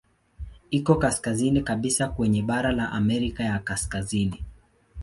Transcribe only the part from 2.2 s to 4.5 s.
bara la Amerika ya Kaskazini.